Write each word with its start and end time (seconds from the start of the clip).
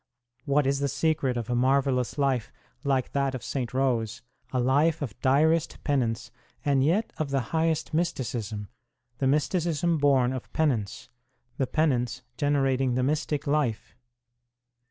What 0.45 0.65
is 0.65 0.79
the 0.79 0.87
secret 0.87 1.37
of 1.37 1.47
a 1.51 1.55
marvellous 1.55 2.17
life, 2.17 2.51
like 2.83 3.11
that 3.11 3.35
of 3.35 3.43
St. 3.43 3.71
Rose, 3.71 4.23
a 4.51 4.59
life 4.59 4.99
of 5.03 5.13
direst 5.21 5.77
penance 5.83 6.31
and 6.65 6.83
yet 6.83 7.13
of 7.19 7.29
the 7.29 7.39
highest 7.53 7.93
mysticism 7.93 8.69
the 9.19 9.27
mysticism 9.27 9.99
born 9.99 10.33
of 10.33 10.51
penance, 10.53 11.09
the 11.59 11.67
penance 11.67 12.23
generating 12.39 12.95
the 12.95 13.03
mystic 13.03 13.45
life 13.45 13.95